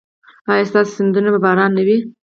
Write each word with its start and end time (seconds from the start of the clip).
ایا 0.51 0.65
ستاسو 0.69 0.91
سیندونه 0.97 1.29
به 1.33 1.39
روان 1.55 1.69
نه 1.77 1.83
وي؟ 1.87 1.97